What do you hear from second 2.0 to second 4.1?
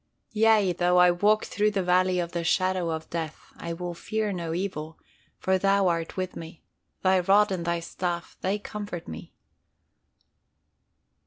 of the shadow of death, I will